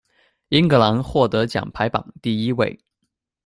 [0.49, 2.79] 英格兰获得奖牌榜第一位。